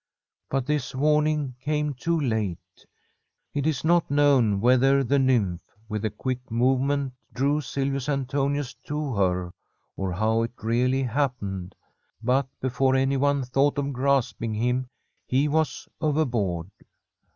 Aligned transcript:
But 0.49 0.65
this 0.65 0.95
warning 0.95 1.53
came 1.61 1.93
too 1.93 2.19
late. 2.19 2.57
It 3.53 3.67
is 3.67 3.83
not 3.85 4.09
known 4.09 4.59
whether 4.59 5.03
the 5.03 5.19
nymph, 5.19 5.61
with 5.87 6.03
a 6.03 6.09
quick 6.09 6.39
movement, 6.49 7.13
drew 7.33 7.61
Silvius 7.61 8.09
Antonius 8.09 8.73
to 8.87 9.13
her, 9.13 9.53
or 9.95 10.11
how 10.11 10.41
it 10.41 10.53
really 10.63 11.03
happened, 11.03 11.75
but 12.19 12.47
before 12.59 12.95
anyone 12.95 13.43
thought 13.43 13.77
of 13.77 13.93
grasp 13.93 14.41
ing 14.41 14.55
him, 14.55 14.87
he 15.27 15.47
was 15.47 15.87
overboard. 16.01 16.71